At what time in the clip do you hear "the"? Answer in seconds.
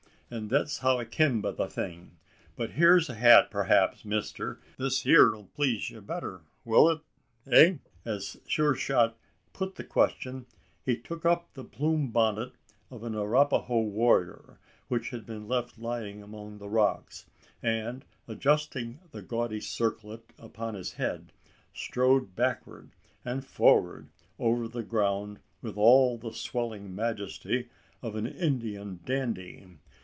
1.51-1.67, 9.75-9.83, 11.53-11.65, 16.59-16.69, 19.11-19.21, 24.69-24.81, 26.17-26.31